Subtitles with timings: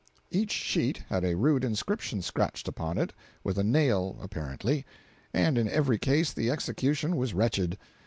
[0.31, 6.33] Each sheet had a rude inscription scratched upon it—with a nail, apparently—and in every case
[6.33, 7.77] the execution was wretched.